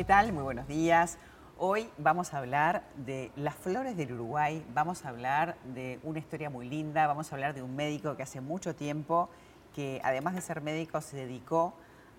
¿Qué 0.00 0.04
tal? 0.04 0.32
Muy 0.32 0.42
buenos 0.42 0.66
días. 0.66 1.18
Hoy 1.58 1.90
vamos 1.98 2.32
a 2.32 2.38
hablar 2.38 2.84
de 2.96 3.30
las 3.36 3.54
flores 3.54 3.98
del 3.98 4.14
Uruguay, 4.14 4.64
vamos 4.72 5.04
a 5.04 5.10
hablar 5.10 5.58
de 5.74 6.00
una 6.04 6.18
historia 6.18 6.48
muy 6.48 6.66
linda, 6.66 7.06
vamos 7.06 7.30
a 7.30 7.34
hablar 7.34 7.52
de 7.52 7.62
un 7.62 7.76
médico 7.76 8.16
que 8.16 8.22
hace 8.22 8.40
mucho 8.40 8.74
tiempo, 8.74 9.28
que 9.74 10.00
además 10.02 10.34
de 10.34 10.40
ser 10.40 10.62
médico, 10.62 11.02
se 11.02 11.18
dedicó 11.18 11.74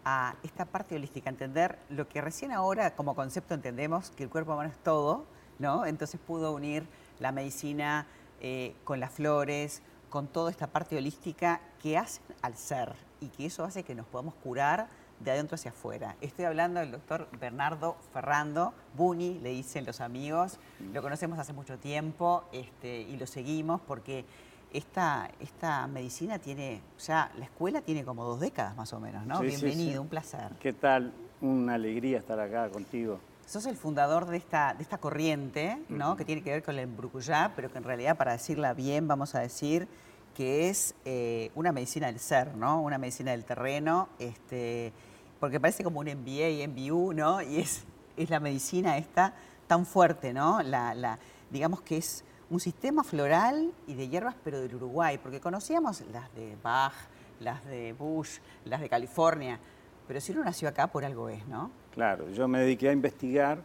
a 0.05 0.36
esta 0.44 0.66
parte 0.66 0.94
holística, 0.94 1.28
entender 1.32 1.80
lo 1.90 2.08
que 2.08 2.22
recién 2.22 2.52
ahora 2.52 2.94
como 2.94 3.16
concepto 3.16 3.55
entendemos, 3.55 4.12
que 4.12 4.26
el 4.26 4.30
cuerpo 4.30 4.54
humano 4.54 4.70
es 4.70 4.77
todo, 4.84 5.26
¿no? 5.58 5.88
Entonces 5.88 6.20
pudo 6.20 6.54
unir 6.54 6.88
la 7.18 7.32
medicina 7.32 8.05
eh, 8.41 8.76
con 8.84 9.00
las 9.00 9.09
flores, 9.09 9.82
con 10.12 10.27
toda 10.27 10.52
esta 10.52 10.68
parte 10.68 10.98
holística 10.98 11.62
que 11.82 11.98
hacen 11.98 12.22
al 12.44 12.55
ser 12.58 12.94
y 13.22 13.30
que 13.30 13.48
eso 13.48 13.63
hace 13.63 13.82
que 13.82 13.95
nos 13.95 14.05
podamos 14.05 14.36
curar 14.36 14.88
de 15.23 15.31
adentro 15.31 15.55
hacia 15.55 15.71
afuera. 15.71 16.16
Estoy 16.21 16.45
hablando 16.45 16.80
del 16.80 16.91
doctor 16.91 17.27
Bernardo 17.39 17.98
Ferrando, 18.13 18.73
Buni, 18.95 19.39
le 19.39 19.49
dicen 19.49 19.85
los 19.85 20.02
amigos. 20.02 20.59
Lo 20.94 21.02
conocemos 21.02 21.38
hace 21.39 21.53
mucho 21.53 21.77
tiempo 21.77 22.44
este, 22.52 23.02
y 23.02 23.17
lo 23.17 23.27
seguimos 23.27 23.81
porque 23.81 24.25
esta, 24.73 25.30
esta 25.39 25.88
medicina 25.88 26.39
tiene, 26.39 26.81
ya 27.05 27.31
la 27.38 27.45
escuela 27.45 27.81
tiene 27.81 28.03
como 28.03 28.23
dos 28.23 28.39
décadas 28.39 28.75
más 28.75 28.91
o 28.94 28.99
menos, 28.99 29.25
¿no? 29.25 29.39
Bienvenido, 29.41 30.02
un 30.02 30.07
placer. 30.07 30.52
¿Qué 30.59 30.73
tal? 30.73 31.13
Una 31.41 31.75
alegría 31.75 32.19
estar 32.19 32.39
acá 32.39 32.69
contigo. 32.69 33.19
Sos 33.45 33.66
el 33.66 33.75
fundador 33.75 34.27
de 34.27 34.38
esta, 34.38 34.73
de 34.73 34.83
esta 34.83 34.97
corriente, 34.97 35.77
¿no? 35.89 36.16
Que 36.16 36.23
tiene 36.23 36.41
que 36.41 36.52
ver 36.52 36.63
con 36.63 36.80
el 36.80 36.88
brucuyá, 36.88 37.52
pero 37.55 37.69
que 37.72 37.77
en 37.80 37.83
realidad, 37.83 38.16
para 38.16 38.31
decirla 38.31 38.73
bien, 38.73 39.08
vamos 39.08 39.35
a 39.35 39.39
decir 39.39 39.88
que 40.35 40.69
es 40.69 40.95
eh, 41.03 41.52
una 41.55 41.73
medicina 41.73 42.08
del 42.08 42.19
ser, 42.19 42.55
¿no? 42.55 42.81
Una 42.81 42.97
medicina 42.97 43.31
del 43.31 43.44
terreno, 43.44 44.08
este, 44.19 44.94
porque 45.42 45.59
parece 45.59 45.84
como 45.84 46.00
un 46.00 46.06
MBA 46.06 46.67
MBU, 46.67 47.14
¿no? 47.14 47.42
Y 47.42 47.59
es, 47.59 47.84
es 48.16 48.30
la 48.30 48.39
medicina 48.39 49.00
esta 49.00 49.34
tan 49.66 49.88
fuerte, 49.88 50.34
¿no? 50.34 50.61
La, 50.61 51.17
digamos 51.50 51.81
que 51.81 51.97
es 51.97 52.23
un 52.52 52.59
sistema 52.59 53.03
floral 53.03 53.73
y 53.88 53.95
de 53.95 54.08
hierbas, 54.08 54.36
pero 54.44 54.62
del 54.62 54.75
Uruguay, 54.75 55.17
porque 55.17 55.39
conocíamos 55.39 56.02
las 56.14 56.31
de 56.36 56.56
Bach, 56.62 56.94
las 57.39 57.66
de 57.66 57.94
Bush, 57.94 58.38
las 58.66 58.81
de 58.81 58.88
California, 58.88 59.59
pero 60.08 60.22
si 60.22 60.31
uno 60.31 60.44
nació 60.44 60.69
acá, 60.69 60.86
por 60.88 61.03
algo 61.03 61.28
es, 61.28 61.47
¿no? 61.47 61.72
Claro, 61.92 62.30
yo 62.30 62.47
me 62.47 62.59
dediqué 62.59 62.89
a 62.89 62.94
investigar. 62.94 63.64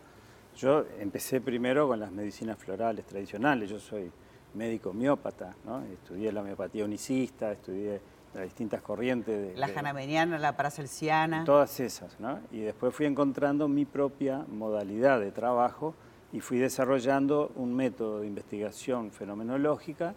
Yo 0.56 0.86
empecé 0.98 1.42
primero 1.42 1.88
con 1.88 2.00
las 2.00 2.10
medicinas 2.10 2.56
florales 2.56 3.04
tradicionales. 3.04 3.68
Yo 3.68 3.78
soy 3.78 4.10
médico 4.54 4.90
homeópata, 4.90 5.54
¿no? 5.66 5.82
Estudié 5.82 6.32
la 6.32 6.40
homeopatía 6.40 6.86
unicista, 6.86 7.52
estudié 7.52 8.00
las 8.36 8.44
distintas 8.44 8.82
corrientes. 8.82 9.54
De, 9.54 9.56
la 9.56 9.68
janameniana, 9.68 10.38
la 10.38 10.56
paracelsiana. 10.56 11.44
Todas 11.44 11.80
esas, 11.80 12.20
¿no? 12.20 12.38
Y 12.52 12.60
después 12.60 12.94
fui 12.94 13.06
encontrando 13.06 13.66
mi 13.66 13.86
propia 13.86 14.44
modalidad 14.48 15.20
de 15.20 15.32
trabajo 15.32 15.94
y 16.32 16.40
fui 16.40 16.58
desarrollando 16.58 17.50
un 17.56 17.74
método 17.74 18.20
de 18.20 18.26
investigación 18.26 19.10
fenomenológica 19.10 20.14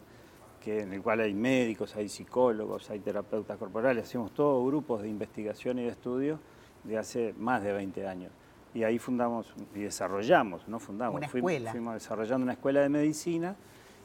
que, 0.61 0.81
en 0.81 0.91
el 0.91 1.01
cual 1.01 1.21
hay 1.21 1.33
médicos, 1.33 1.95
hay 1.95 2.09
psicólogos, 2.09 2.89
hay 2.89 2.99
terapeutas 2.99 3.57
corporales, 3.57 4.03
hacemos 4.03 4.33
todos 4.33 4.65
grupos 4.67 5.01
de 5.01 5.07
investigación 5.07 5.79
y 5.79 5.83
de 5.83 5.89
estudio 5.89 6.39
de 6.83 6.97
hace 6.97 7.33
más 7.37 7.63
de 7.63 7.71
20 7.71 8.05
años. 8.05 8.31
Y 8.73 8.83
ahí 8.83 8.99
fundamos 8.99 9.53
y 9.73 9.79
desarrollamos, 9.79 10.67
no 10.67 10.79
fundamos, 10.79 11.15
una 11.15 11.29
fuimos, 11.29 11.51
escuela. 11.51 11.71
fuimos 11.71 11.93
desarrollando 11.93 12.43
una 12.43 12.53
escuela 12.53 12.81
de 12.81 12.89
medicina 12.89 13.55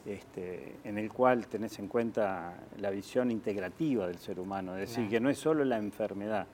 este, 0.07 0.77
en 0.85 0.99
el 0.99 1.11
cual 1.11 1.47
tenés 1.47 1.79
en 1.79 1.89
cuenta 1.89 2.55
la 2.79 2.91
visión 2.91 3.31
integrativa 3.31 4.07
del 4.07 4.19
ser 4.19 4.39
humano, 4.39 4.77
es 4.77 4.91
decir, 4.91 5.09
que 5.09 5.21
no 5.21 5.31
es 5.31 5.39
solo 5.39 5.65
la 5.65 5.79
enfermedad, 5.79 6.47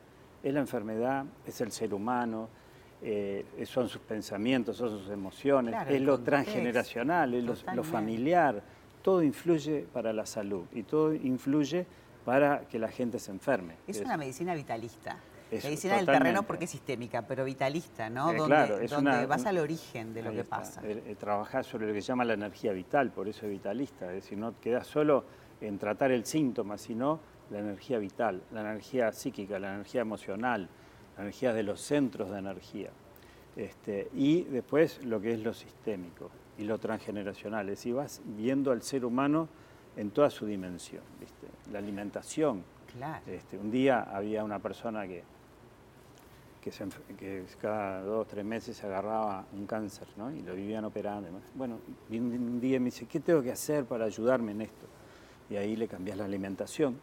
es 0.42 0.54
la 0.54 0.60
enfermedad, 0.60 1.24
es 1.46 1.60
el 1.60 1.72
ser 1.72 1.92
humano, 1.92 2.48
eh, 3.02 3.44
son 3.64 3.88
sus 3.88 4.00
pensamientos, 4.02 4.76
son 4.76 4.90
sus 4.90 5.10
emociones, 5.10 5.74
es 5.88 6.00
lo 6.00 6.20
transgeneracional, 6.20 7.34
es 7.34 7.44
lo, 7.44 7.84
familiar, 7.84 8.62
todo 9.02 9.22
influye 9.22 9.86
para 9.92 10.12
la 10.12 10.26
salud 10.26 10.64
y 10.72 10.82
todo 10.82 11.14
influye 11.14 11.86
para 12.24 12.60
que 12.68 12.78
la 12.78 12.88
gente 12.88 13.18
se 13.18 13.30
enferme. 13.30 13.76
Es, 13.86 14.00
una 14.00 14.16
medicina 14.16 14.54
vitalista. 14.54 15.16
Medicina 15.50 15.96
del 15.96 16.06
terreno 16.06 16.42
porque 16.42 16.64
es 16.64 16.70
sistémica, 16.70 17.22
pero 17.22 17.44
vitalista, 17.44 18.08
¿no? 18.10 18.32
Eh, 18.32 18.36
donde, 18.36 18.54
claro, 18.54 18.78
es 18.78 18.90
donde 18.90 19.26
vas 19.26 19.46
al 19.46 19.58
origen 19.58 20.14
de 20.14 20.22
lo 20.22 20.32
que 20.32 20.44
pasa. 20.44 20.80
Eh, 20.84 21.16
trabajar 21.18 21.64
sobre 21.64 21.86
lo 21.86 21.92
que 21.92 22.02
se 22.02 22.08
llama 22.08 22.24
la 22.24 22.34
energía 22.34 22.72
vital, 22.72 23.10
por 23.10 23.28
eso 23.28 23.46
es 23.46 23.52
vitalista. 23.52 24.06
Es 24.06 24.22
decir, 24.22 24.38
no 24.38 24.58
queda 24.60 24.84
solo 24.84 25.24
en 25.60 25.78
tratar 25.78 26.10
el 26.10 26.24
síntoma, 26.24 26.78
sino 26.78 27.20
la 27.50 27.58
energía 27.58 27.98
vital, 27.98 28.42
la 28.52 28.60
energía 28.60 29.12
psíquica, 29.12 29.58
la 29.58 29.74
energía 29.74 30.02
emocional, 30.02 30.68
energías 31.18 31.54
de 31.54 31.62
los 31.62 31.80
centros 31.80 32.30
de 32.30 32.38
energía. 32.38 32.90
Este, 33.56 34.08
y 34.14 34.42
después 34.44 35.04
lo 35.04 35.20
que 35.20 35.32
es 35.34 35.40
lo 35.40 35.52
sistémico 35.52 36.30
y 36.56 36.64
lo 36.64 36.78
transgeneracional, 36.78 37.68
es 37.68 37.78
decir, 37.78 37.94
vas 37.94 38.22
viendo 38.24 38.70
al 38.70 38.82
ser 38.82 39.04
humano 39.04 39.48
en 39.96 40.10
toda 40.10 40.30
su 40.30 40.46
dimensión, 40.46 41.02
¿viste? 41.18 41.46
la 41.72 41.78
alimentación. 41.78 42.62
Este, 43.26 43.56
un 43.56 43.70
día 43.70 44.02
había 44.02 44.42
una 44.44 44.58
persona 44.58 45.06
que, 45.06 45.22
que, 46.60 47.44
cada 47.60 48.02
dos 48.02 48.22
o 48.22 48.24
tres 48.26 48.44
meses 48.44 48.76
se 48.76 48.86
agarraba 48.86 49.46
un 49.52 49.66
cáncer 49.66 50.06
¿no? 50.16 50.30
y 50.30 50.42
lo 50.42 50.54
vivían 50.54 50.84
operando. 50.84 51.28
Bueno, 51.54 51.78
un 52.10 52.60
día 52.60 52.78
me 52.78 52.86
dice, 52.86 53.06
¿qué 53.06 53.20
tengo 53.20 53.42
que 53.42 53.52
hacer 53.52 53.84
para 53.84 54.04
ayudarme 54.04 54.52
en 54.52 54.62
esto? 54.62 54.86
Y 55.48 55.56
ahí 55.56 55.74
le 55.76 55.88
cambias 55.88 56.16
la 56.16 56.26
alimentación, 56.26 56.98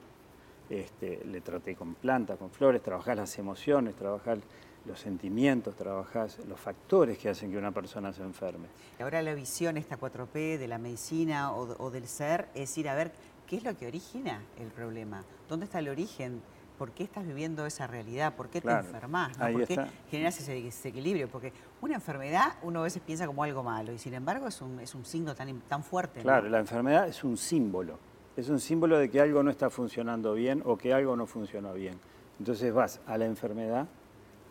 este, 0.69 1.25
le 1.25 1.41
traté 1.41 1.75
con 1.75 1.95
plantas, 1.95 2.37
con 2.37 2.49
flores, 2.49 2.81
trabajás 2.81 3.17
las 3.17 3.37
emociones, 3.39 3.95
trabajás 3.95 4.39
los 4.85 4.99
sentimientos, 4.99 5.75
trabajás 5.75 6.39
los 6.47 6.59
factores 6.59 7.17
que 7.17 7.29
hacen 7.29 7.51
que 7.51 7.57
una 7.57 7.71
persona 7.71 8.13
se 8.13 8.23
enferme. 8.23 8.67
Ahora 8.99 9.21
la 9.21 9.33
visión, 9.33 9.77
esta 9.77 9.99
4P 9.99 10.57
de 10.57 10.67
la 10.67 10.77
medicina 10.77 11.53
o, 11.53 11.91
del 11.91 12.07
ser, 12.07 12.47
es 12.55 12.77
ir 12.77 12.87
a 12.89 12.95
ver 12.95 13.11
qué 13.45 13.57
es 13.57 13.63
lo 13.63 13.77
que 13.77 13.87
origina 13.87 14.41
el 14.59 14.67
problema, 14.67 15.23
dónde 15.49 15.65
está 15.65 15.79
el 15.79 15.89
origen, 15.89 16.41
por 16.77 16.91
qué 16.91 17.03
estás 17.03 17.25
viviendo 17.25 17.65
esa 17.65 17.87
realidad, 17.87 18.35
por 18.35 18.49
qué 18.49 18.61
te 18.61 18.71
enfermas, 18.71 19.35
por 19.37 19.65
qué 19.65 19.85
generas 20.09 20.39
ese 20.39 20.61
desequilibrio, 20.61 21.27
porque 21.27 21.51
una 21.81 21.95
enfermedad 21.95 22.53
uno 22.61 22.81
a 22.81 22.83
veces 22.83 23.01
piensa 23.05 23.25
como 23.25 23.43
algo 23.43 23.63
malo 23.63 23.91
y 23.91 23.97
sin 23.97 24.13
embargo 24.13 24.47
es 24.47 24.61
un, 24.61 24.79
es 24.79 24.93
un 24.95 25.05
signo 25.05 25.35
tan, 25.35 25.59
tan 25.61 25.83
fuerte. 25.83 26.21
Claro, 26.21 26.49
la 26.49 26.59
enfermedad 26.59 27.07
es 27.07 27.23
un 27.23 27.37
símbolo. 27.37 27.97
Es 28.35 28.49
un 28.49 28.59
símbolo 28.59 28.99
de 28.99 29.09
que 29.09 29.19
algo 29.19 29.41
no 29.41 29.49
está 29.49 29.71
funcionando 29.71 30.35
bien 30.35 30.61
o 30.63 30.77
que 30.77 30.93
algo 30.93 31.15
no 31.15 31.25
funcionó 31.25 31.73
bien. 31.73 31.99
Entonces 32.37 32.71
vas 32.71 33.01
a 33.07 33.17
la 33.17 33.25
enfermedad, 33.25 33.87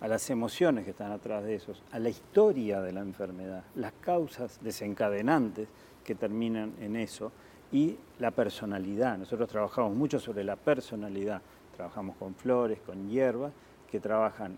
a 0.00 0.08
las 0.08 0.28
emociones 0.28 0.84
que 0.84 0.90
están 0.90 1.12
atrás 1.12 1.44
de 1.44 1.54
eso, 1.54 1.72
a 1.92 1.98
la 2.00 2.08
historia 2.08 2.80
de 2.80 2.92
la 2.92 3.00
enfermedad, 3.00 3.62
las 3.76 3.92
causas 4.00 4.58
desencadenantes 4.60 5.68
que 6.02 6.16
terminan 6.16 6.74
en 6.80 6.96
eso 6.96 7.30
y 7.70 7.96
la 8.18 8.30
personalidad. 8.32 9.18
Nosotros 9.18 9.48
trabajamos 9.48 9.94
mucho 9.94 10.18
sobre 10.18 10.44
la 10.44 10.56
personalidad, 10.56 11.40
trabajamos 11.76 12.16
con 12.16 12.34
flores, 12.34 12.80
con 12.80 13.08
hierbas, 13.08 13.52
que 13.90 14.00
trabajan 14.00 14.56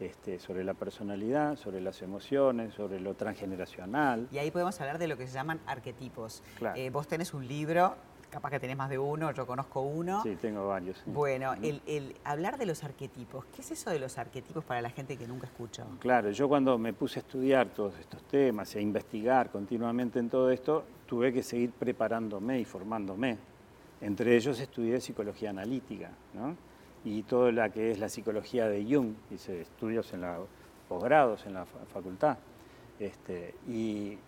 este, 0.00 0.38
sobre 0.38 0.64
la 0.64 0.74
personalidad, 0.74 1.56
sobre 1.56 1.80
las 1.80 2.02
emociones, 2.02 2.74
sobre 2.74 3.00
lo 3.00 3.14
transgeneracional. 3.14 4.28
Y 4.30 4.38
ahí 4.38 4.50
podemos 4.50 4.80
hablar 4.80 4.98
de 4.98 5.08
lo 5.08 5.16
que 5.16 5.26
se 5.26 5.34
llaman 5.34 5.60
arquetipos. 5.66 6.42
Eh, 6.74 6.90
vos 6.90 7.06
tenés 7.06 7.34
un 7.34 7.46
libro 7.46 7.94
capaz 8.34 8.50
que 8.50 8.58
tenés 8.58 8.76
más 8.76 8.90
de 8.90 8.98
uno, 8.98 9.30
yo 9.30 9.46
conozco 9.46 9.82
uno. 9.82 10.20
Sí, 10.24 10.34
tengo 10.34 10.66
varios. 10.66 11.00
Bueno, 11.06 11.54
el, 11.62 12.16
hablar 12.24 12.58
de 12.58 12.66
los 12.66 12.82
arquetipos, 12.82 13.44
¿qué 13.54 13.62
es 13.62 13.70
eso 13.70 13.90
de 13.90 14.00
los 14.00 14.18
arquetipos 14.18 14.64
para 14.64 14.82
la 14.82 14.90
gente 14.90 15.16
que 15.16 15.28
nunca 15.28 15.46
escuchó? 15.46 15.84
Claro, 16.00 16.32
yo 16.32 16.48
cuando 16.48 16.76
me 16.76 16.92
puse 16.92 17.20
a 17.20 17.22
estudiar 17.22 17.68
todos 17.68 17.96
estos 17.96 18.24
temas 18.24 18.74
a 18.74 18.80
investigar 18.80 19.50
continuamente 19.50 20.18
en 20.18 20.28
todo 20.28 20.50
esto, 20.50 20.84
tuve 21.06 21.32
que 21.32 21.44
seguir 21.44 21.70
preparándome 21.70 22.58
y 22.58 22.64
formándome. 22.64 23.38
Entre 24.00 24.36
ellos 24.36 24.60
estudié 24.60 25.00
psicología 25.00 25.50
analítica, 25.50 26.10
¿no? 26.34 26.56
Y 27.04 27.22
todo 27.22 27.52
lo 27.52 27.70
que 27.72 27.90
es 27.90 27.98
la 27.98 28.08
psicología 28.08 28.68
de 28.68 28.84
Jung, 28.84 29.14
hice 29.30 29.60
estudios 29.60 30.12
en 30.12 30.22
la 30.22 30.38
posgrados 30.88 31.46
en 31.46 31.54
la 31.54 31.64
facultad. 31.64 32.38
Este, 32.98 33.54
y 33.68 34.18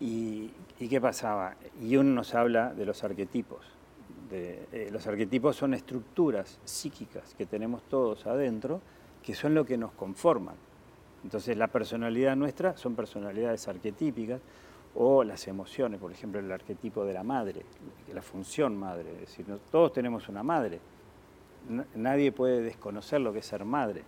¿Y, 0.00 0.50
qué 0.88 0.98
pasaba? 0.98 1.56
Jung 1.78 2.14
nos 2.14 2.34
habla 2.34 2.72
de 2.72 2.86
los 2.86 3.04
arquetipos. 3.04 3.66
Eh, 4.32 4.88
los 4.90 5.06
arquetipos 5.06 5.56
son 5.56 5.74
estructuras 5.74 6.58
psíquicas 6.64 7.34
que 7.34 7.44
tenemos 7.44 7.82
todos 7.82 8.26
adentro, 8.26 8.80
que 9.22 9.34
son 9.34 9.54
lo 9.54 9.66
que 9.66 9.76
nos 9.76 9.92
conforman. 9.92 10.54
Entonces 11.22 11.56
la 11.58 11.68
personalidad 11.68 12.34
nuestra 12.34 12.78
son 12.78 12.94
personalidades 12.94 13.68
arquetípicas 13.68 14.40
o 14.94 15.24
las 15.24 15.46
emociones, 15.48 16.00
por 16.00 16.12
ejemplo 16.12 16.40
el 16.40 16.50
arquetipo 16.50 17.04
de 17.04 17.14
la 17.14 17.22
madre, 17.22 17.64
la 18.12 18.22
función 18.22 18.76
madre, 18.76 19.12
es 19.12 19.20
decir, 19.20 19.46
todos 19.70 19.92
tenemos 19.92 20.28
una 20.28 20.42
madre, 20.42 20.80
nadie 21.94 22.32
puede 22.32 22.62
desconocer 22.62 23.20
lo 23.20 23.32
que 23.32 23.38
es 23.40 23.46
ser 23.46 23.64
madre 23.64 24.02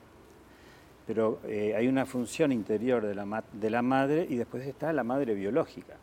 pero 1.07 1.41
eh, 1.45 1.75
hay 1.77 1.89
una 1.89 2.07
función 2.07 2.53
interior 2.53 3.05
de 3.05 3.15
la, 3.15 3.45
de 3.53 3.71
la 3.71 3.83
madre 3.83 4.27
y 4.29 4.37
después 4.37 4.67
está 4.67 4.93
la 4.93 5.05
madre 5.05 5.35
biológica. 5.35 5.97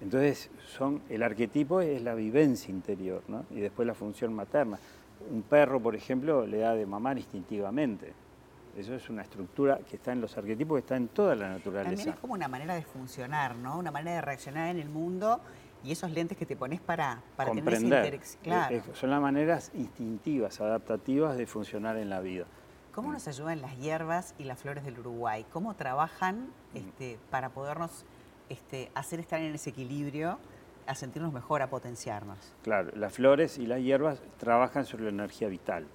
Entonces, 0.00 0.50
son, 0.76 1.02
el 1.08 1.22
arquetipo 1.22 1.80
es 1.80 2.00
la 2.02 2.14
vivencia 2.14 2.70
interior, 2.70 3.22
¿no? 3.28 3.44
y 3.50 3.60
después 3.60 3.86
la 3.86 3.94
función 3.94 4.32
materna. 4.32 4.78
Un 5.30 5.42
perro, 5.42 5.80
por 5.80 5.96
ejemplo, 5.96 6.46
le 6.46 6.58
da 6.58 6.74
de 6.74 6.86
mamar 6.86 7.18
instintivamente. 7.18 8.12
Eso 8.78 8.94
es 8.94 9.10
una 9.10 9.22
estructura 9.22 9.78
que 9.78 9.96
está 9.96 10.12
en 10.12 10.20
los 10.20 10.38
arquetipos, 10.38 10.76
que 10.76 10.80
está 10.80 10.96
en 10.96 11.08
toda 11.08 11.34
la 11.34 11.50
naturaleza. 11.50 11.96
También 11.96 12.14
es 12.14 12.20
como 12.20 12.34
una 12.34 12.46
manera 12.46 12.76
de 12.76 12.82
funcionar, 12.82 13.56
¿no? 13.56 13.76
Una 13.76 13.90
manera 13.90 14.16
de 14.16 14.20
reaccionar 14.20 14.68
en 14.68 14.78
el 14.78 14.88
mundo 14.88 15.40
y 15.82 15.90
esos 15.90 16.12
lentes 16.12 16.38
que 16.38 16.46
te 16.46 16.54
pones 16.56 16.80
para, 16.80 17.20
para 17.36 17.50
tener 17.52 18.14
ese. 18.14 18.38
Claro. 18.38 18.80
son 18.94 19.10
las 19.10 19.20
maneras 19.20 19.72
instintivas, 19.74 20.60
adaptativas 20.60 21.36
de 21.36 21.46
funcionar 21.46 21.96
en 21.96 22.08
la 22.08 22.20
vida. 22.20 22.44
¿Cómo 22.92 23.12
nos 23.12 23.26
ayudan 23.26 23.60
las 23.60 23.76
hierbas 23.78 24.34
y 24.38 24.44
las 24.44 24.60
flores 24.60 24.84
del 24.84 24.98
Uruguay? 25.00 25.44
¿Cómo 25.52 25.74
trabajan 25.74 26.48
este, 26.74 27.18
para 27.30 27.50
podernos 27.50 28.04
este, 28.48 28.90
hacer 28.94 29.18
estar 29.20 29.40
en 29.40 29.54
ese 29.54 29.70
equilibrio, 29.70 30.38
a 30.86 30.94
sentirnos 30.94 31.32
mejor, 31.32 31.62
a 31.62 31.70
potenciarnos? 31.70 32.38
Claro, 32.62 32.90
las 32.94 33.12
flores 33.12 33.58
y 33.58 33.66
las 33.66 33.80
hierbas 33.80 34.20
trabajan 34.38 34.84
sobre 34.84 35.04
la 35.04 35.10
energía 35.10 35.48
vital, 35.48 35.86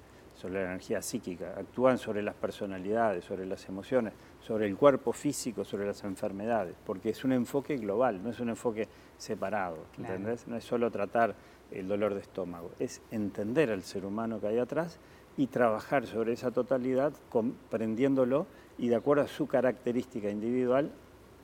sobre 0.44 0.56
la 0.56 0.72
energía 0.72 1.02
psíquica, 1.02 1.54
actúan 1.58 1.98
sobre 1.98 2.22
las 2.22 2.36
personalidades, 2.36 3.24
sobre 3.24 3.46
las 3.46 3.66
emociones, 3.70 4.12
sobre 4.42 4.68
el 4.68 4.76
cuerpo 4.76 5.14
físico, 5.14 5.64
sobre 5.64 5.86
las 5.86 6.04
enfermedades, 6.04 6.76
porque 6.86 7.12
es 7.12 7.24
un 7.24 7.32
enfoque 7.32 7.78
global, 7.78 8.22
no 8.22 8.30
es 8.30 8.42
un 8.42 8.50
enfoque 8.50 8.90
separado, 9.18 9.78
¿entendés? 9.98 10.46
No 10.46 10.58
es 10.58 10.66
solo 10.66 10.92
tratar 10.92 11.34
el 11.72 11.88
dolor 11.88 12.14
de 12.14 12.20
estómago, 12.20 12.72
es 12.78 13.02
entender 13.10 13.72
al 13.72 13.84
ser 13.84 14.06
humano 14.06 14.42
que 14.42 14.48
hay 14.48 14.58
atrás 14.58 15.00
y 15.38 15.48
trabajar 15.48 16.08
sobre 16.08 16.34
esa 16.34 16.52
totalidad 16.52 17.14
comprendiéndolo 17.30 18.46
y 18.78 18.90
de 18.90 18.98
acuerdo 18.98 19.24
a 19.24 19.28
su 19.30 19.48
característica 19.48 20.30
individual 20.30 20.92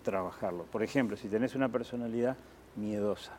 trabajarlo. 0.04 0.66
Por 0.66 0.84
ejemplo, 0.84 1.16
si 1.16 1.30
tenés 1.30 1.56
una 1.56 1.70
personalidad 1.70 2.36
miedosa, 2.76 3.38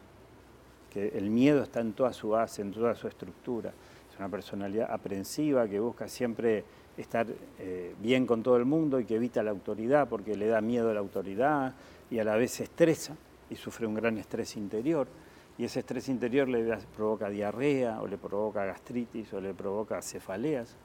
que 0.88 1.08
el 1.08 1.28
miedo 1.28 1.62
está 1.62 1.80
en 1.80 1.92
toda 1.92 2.14
su 2.14 2.30
base, 2.30 2.62
en 2.62 2.72
toda 2.72 2.94
su 2.94 3.08
estructura, 3.08 3.72
es 3.72 3.74
una 4.20 4.28
personalidad 4.28 4.92
aprensiva 4.92 5.66
que 5.66 5.80
busca 5.80 6.06
siempre 6.06 6.62
estar 6.98 7.26
eh, 7.58 7.94
bien 8.02 8.26
con 8.26 8.42
todo 8.42 8.58
el 8.58 8.66
mundo 8.66 9.00
y 9.00 9.06
que 9.06 9.16
evita 9.16 9.42
la 9.42 9.50
autoridad 9.50 10.08
porque 10.08 10.36
le 10.36 10.46
da 10.46 10.60
miedo 10.60 10.90
a 10.90 10.94
la 10.94 11.00
autoridad 11.00 11.74
y 12.10 12.18
a 12.18 12.24
la 12.24 12.36
vez 12.36 12.50
se 12.50 12.64
estresa 12.64 13.16
y 13.48 13.56
sufre 13.56 13.86
un 13.86 13.94
gran 13.94 14.18
estrés 14.18 14.56
interior 14.56 15.08
y 15.56 15.64
ese 15.64 15.80
estrés 15.80 16.10
interior 16.10 16.48
le 16.48 16.76
provoca 16.94 17.30
diarrea 17.30 18.02
o 18.02 18.06
le 18.06 18.18
provoca 18.18 18.64
gastritis 18.66 19.32
o 19.32 19.40
le 19.40 19.54
provoca 19.54 20.02
cefaleas, 20.02 20.76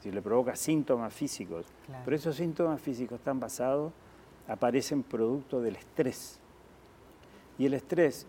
si 0.00 0.12
le 0.12 0.22
provoca 0.22 0.54
síntomas 0.56 1.12
físicos. 1.12 1.66
Pero 2.04 2.16
esos 2.16 2.36
síntomas 2.36 2.80
físicos 2.80 3.18
están 3.18 3.38
basados, 3.38 3.92
aparecen 4.48 5.02
producto 5.02 5.60
del 5.60 5.76
estrés. 5.76 6.40
Y 7.58 7.66
el 7.66 7.74
estrés 7.74 8.26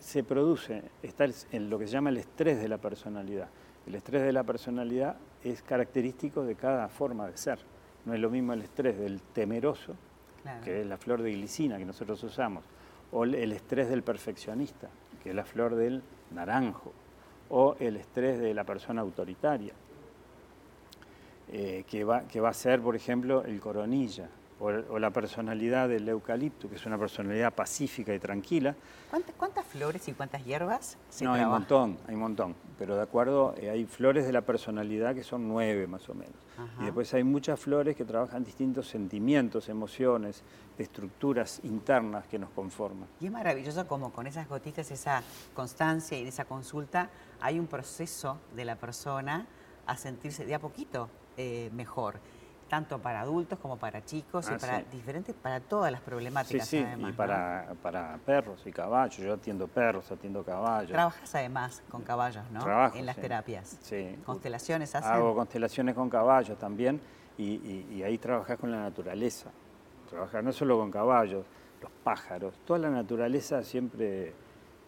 se 0.00 0.24
produce, 0.24 0.82
está 1.02 1.26
en 1.52 1.70
lo 1.70 1.78
que 1.78 1.86
se 1.86 1.92
llama 1.92 2.10
el 2.10 2.16
estrés 2.16 2.60
de 2.60 2.68
la 2.68 2.78
personalidad. 2.78 3.48
El 3.86 3.94
estrés 3.94 4.22
de 4.22 4.32
la 4.32 4.42
personalidad 4.42 5.16
es 5.44 5.62
característico 5.62 6.42
de 6.42 6.56
cada 6.56 6.88
forma 6.88 7.28
de 7.28 7.36
ser. 7.36 7.58
No 8.04 8.14
es 8.14 8.20
lo 8.20 8.30
mismo 8.30 8.52
el 8.52 8.62
estrés 8.62 8.98
del 8.98 9.20
temeroso, 9.20 9.94
que 10.64 10.80
es 10.80 10.86
la 10.86 10.96
flor 10.96 11.22
de 11.22 11.32
glicina 11.32 11.76
que 11.78 11.84
nosotros 11.84 12.22
usamos, 12.24 12.64
o 13.12 13.24
el 13.24 13.52
estrés 13.52 13.88
del 13.90 14.02
perfeccionista, 14.02 14.88
que 15.22 15.30
es 15.30 15.34
la 15.36 15.44
flor 15.44 15.74
del 15.74 16.02
naranjo, 16.30 16.92
o 17.50 17.76
el 17.78 17.96
estrés 17.96 18.38
de 18.38 18.54
la 18.54 18.64
persona 18.64 19.02
autoritaria, 19.02 19.74
eh, 21.52 21.84
que, 21.86 22.04
va, 22.04 22.22
que 22.22 22.40
va 22.40 22.50
a 22.50 22.54
ser, 22.54 22.80
por 22.80 22.96
ejemplo, 22.96 23.44
el 23.44 23.60
coronilla, 23.60 24.30
o, 24.60 24.98
la 24.98 25.10
personalidad 25.10 25.88
del 25.88 26.08
eucalipto, 26.08 26.68
que 26.68 26.76
es 26.76 26.86
una 26.86 26.98
personalidad 26.98 27.52
pacífica 27.52 28.14
y 28.14 28.18
tranquila. 28.18 28.74
¿Cuántas, 29.36 29.64
flores 29.66 30.06
y 30.08 30.12
cuántas 30.12 30.44
hierbas 30.44 30.98
se 31.08 31.24
No, 31.24 31.32
hay 31.32 31.42
un 31.42 31.50
montón, 31.50 31.98
hay 32.06 32.14
un 32.14 32.20
montón, 32.20 32.54
pero 32.78 32.94
de 32.94 33.02
acuerdo, 33.02 33.54
eh, 33.56 33.70
hay 33.70 33.86
flores 33.86 34.26
de 34.26 34.32
la 34.32 34.42
personalidad 34.42 35.14
que 35.14 35.22
son 35.22 35.48
nueve 35.48 35.86
más 35.86 36.08
o 36.08 36.14
menos. 36.14 36.34
Y 36.78 36.84
después 36.84 37.12
hay 37.14 37.24
muchas 37.24 37.58
flores 37.58 37.96
que 37.96 38.04
trabajan 38.04 38.44
distintos 38.44 38.86
sentimientos, 38.86 39.70
emociones, 39.70 40.42
estructuras 40.76 41.60
internas 41.62 42.26
que 42.26 42.38
nos 42.38 42.50
conforman. 42.50 43.08
Y 43.18 43.26
es 43.26 43.32
maravilloso 43.32 43.86
como 43.86 44.12
con 44.12 44.26
esas 44.26 44.46
gotitas, 44.46 44.90
esa 44.90 45.22
constancia 45.54 46.18
y 46.18 46.26
esa 46.26 46.44
consulta, 46.44 47.08
hay 47.40 47.58
un 47.58 47.66
proceso 47.66 48.38
de 48.54 48.66
la 48.66 48.76
persona 48.76 49.46
a 49.86 49.96
sentirse 49.96 50.44
de 50.44 50.54
a 50.54 50.58
poquito 50.58 51.08
eh, 51.36 51.70
mejor 51.72 52.20
tanto 52.70 53.00
para 53.00 53.22
adultos 53.22 53.58
como 53.58 53.76
para 53.76 54.04
chicos 54.04 54.48
y 54.48 54.54
ah, 54.54 54.58
para 54.58 54.82
diferentes, 54.82 55.34
para 55.34 55.58
todas 55.58 55.90
las 55.90 56.00
problemáticas. 56.00 56.68
Sí, 56.68 56.78
sí, 56.78 57.04
y 57.08 57.12
para, 57.12 57.74
para 57.82 58.16
perros 58.24 58.62
y 58.64 58.70
caballos. 58.70 59.16
Yo 59.16 59.34
atiendo 59.34 59.66
perros, 59.66 60.10
atiendo 60.10 60.44
caballos. 60.44 60.92
Trabajas 60.92 61.34
además 61.34 61.82
con 61.90 62.02
caballos, 62.02 62.48
¿no? 62.52 62.60
Trabajo, 62.60 62.96
En 62.96 63.06
las 63.06 63.16
terapias. 63.16 63.76
Sí. 63.82 64.16
¿Constelaciones 64.24 64.94
hacen? 64.94 65.10
Hago 65.10 65.34
constelaciones 65.34 65.96
con 65.96 66.08
caballos 66.08 66.56
también 66.58 67.00
y, 67.36 68.02
ahí 68.04 68.16
trabajas 68.18 68.56
con 68.56 68.70
la 68.70 68.78
naturaleza. 68.78 69.50
Trabajas 70.08 70.44
no 70.44 70.52
solo 70.52 70.78
con 70.78 70.92
caballos, 70.92 71.44
los 71.82 71.90
pájaros, 72.04 72.54
toda 72.64 72.78
la 72.78 72.90
naturaleza 72.90 73.64
siempre 73.64 74.32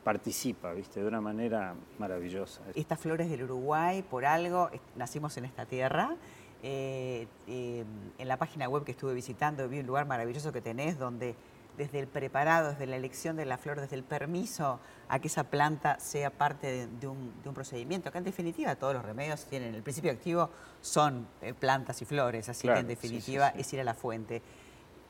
participa, 0.04 0.72
¿viste? 0.72 1.00
De 1.00 1.06
una 1.06 1.20
manera 1.20 1.74
maravillosa. 1.98 2.60
Estas 2.74 3.00
flores 3.00 3.28
del 3.28 3.42
Uruguay, 3.44 4.02
por 4.02 4.24
algo, 4.24 4.70
nacimos 4.94 5.36
en 5.36 5.46
esta 5.46 5.66
tierra 5.66 6.16
eh, 6.62 7.26
eh, 7.48 7.84
en 8.18 8.28
la 8.28 8.36
página 8.36 8.68
web 8.68 8.84
que 8.84 8.92
estuve 8.92 9.14
visitando 9.14 9.68
vi 9.68 9.80
un 9.80 9.86
lugar 9.86 10.06
maravilloso 10.06 10.52
que 10.52 10.60
tenés 10.60 10.98
donde 10.98 11.34
desde 11.76 11.98
el 11.98 12.06
preparado, 12.06 12.70
desde 12.70 12.86
la 12.86 12.96
elección 12.96 13.36
de 13.36 13.46
la 13.46 13.58
flor, 13.58 13.80
desde 13.80 13.96
el 13.96 14.04
permiso 14.04 14.78
a 15.08 15.18
que 15.18 15.28
esa 15.28 15.44
planta 15.44 15.98
sea 15.98 16.30
parte 16.30 16.86
de, 16.86 17.08
un, 17.08 17.32
procedimiento, 17.54 18.12
que 18.12 18.18
en 18.18 18.24
definitiva 18.24 18.76
todos 18.76 18.94
los 18.94 19.04
remedios 19.04 19.46
tienen, 19.46 19.74
el 19.74 19.82
principio 19.82 20.12
activo 20.12 20.50
son 20.80 21.26
eh, 21.40 21.54
plantas 21.54 22.00
y 22.02 22.04
flores, 22.04 22.48
así 22.48 22.68
que 22.68 22.78
en 22.78 22.86
definitiva 22.86 23.48
es 23.48 23.72
ir 23.72 23.80
a 23.80 23.84
la 23.84 23.94
fuente 23.94 24.42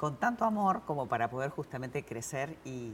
con 0.03 0.17
tanto 0.17 0.45
amor 0.45 0.83
como 0.85 1.07
para 1.07 1.31
poder 1.31 1.51
justamente 1.51 2.05
crecer 2.05 2.57
y, 2.65 2.91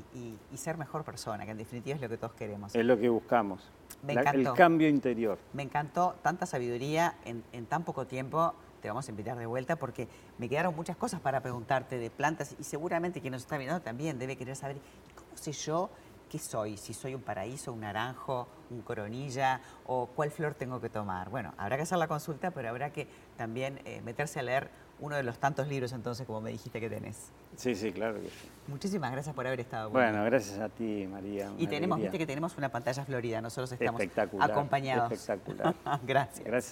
ser 0.56 0.76
mejor 0.76 1.04
persona, 1.04 1.46
que 1.46 1.52
en 1.52 1.56
definitiva 1.56 1.96
es 1.96 2.02
lo 2.02 2.08
que 2.10 2.18
todos 2.18 2.34
queremos. 2.34 2.74
Es 2.74 2.84
lo 2.84 2.98
que 2.98 3.08
buscamos. 3.08 3.62
Me 4.02 4.12
encantó. 4.12 4.50
El 4.50 4.52
cambio 4.54 4.90
interior. 4.90 5.38
Me 5.54 5.62
encantó 5.62 6.16
tanta 6.20 6.44
sabiduría 6.44 7.14
en, 7.24 7.64
tan 7.64 7.84
poco 7.84 8.06
tiempo. 8.06 8.52
Te 8.82 8.88
vamos 8.88 9.08
a 9.08 9.10
invitar 9.10 9.38
de 9.38 9.46
vuelta 9.46 9.76
porque 9.76 10.06
me 10.36 10.50
quedaron 10.50 10.76
muchas 10.76 10.98
cosas 10.98 11.18
para 11.18 11.40
preguntarte 11.40 11.98
de 11.98 12.10
plantas 12.10 12.54
y 12.60 12.64
seguramente 12.64 13.22
quien 13.22 13.32
nos 13.32 13.40
está 13.40 13.56
viendo 13.56 13.80
también 13.80 14.18
debe 14.18 14.36
querer 14.36 14.54
saber 14.54 14.76
cómo 15.14 15.34
sé 15.34 15.52
yo 15.52 15.88
qué 16.28 16.38
soy, 16.38 16.76
si 16.76 16.94
soy 16.94 17.14
un 17.14 17.22
paraíso, 17.22 17.72
un 17.72 17.80
naranjo, 17.80 18.46
un 18.70 18.82
coronilla 18.82 19.60
o 19.86 20.06
cuál 20.06 20.30
flor 20.30 20.54
tengo 20.54 20.80
que 20.80 20.88
tomar. 20.88 21.30
Bueno, 21.30 21.54
habrá 21.56 21.76
que 21.76 21.82
hacer 21.82 21.98
la 21.98 22.08
consulta, 22.08 22.50
pero 22.50 22.68
habrá 22.68 22.92
que 22.92 23.08
también 23.36 23.80
eh, 23.84 24.00
meterse 24.04 24.40
a 24.40 24.42
leer 24.42 24.70
uno 25.00 25.16
de 25.16 25.22
los 25.22 25.38
tantos 25.38 25.68
libros 25.68 25.92
entonces, 25.92 26.26
como 26.26 26.40
me 26.40 26.50
dijiste 26.50 26.80
que 26.80 26.90
tenés. 26.90 27.30
Sí, 27.56 27.74
sí, 27.74 27.92
claro 27.92 28.20
que 28.20 28.28
sí. 28.28 28.50
Muchísimas 28.66 29.12
gracias 29.12 29.34
por 29.34 29.46
haber 29.46 29.60
estado. 29.60 29.90
Bueno, 29.90 30.24
gracias 30.24 30.58
a 30.58 30.68
ti, 30.68 31.06
María. 31.10 31.52
Y 31.56 31.66
tenemos, 31.66 31.98
viste 32.00 32.18
que 32.18 32.26
tenemos 32.26 32.56
una 32.58 32.70
pantalla 32.70 33.04
florida, 33.04 33.40
nosotros 33.40 33.72
estamos 33.72 34.02
acompañados. 34.40 35.12
Espectacular. 35.12 35.74
gracias. 36.06 36.44
Gracias. 36.44 36.66